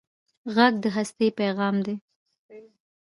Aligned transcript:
غږ 0.55 0.73
د 0.83 0.85
هستۍ 0.95 1.29
پېغام 1.39 1.75
دی 1.85 1.95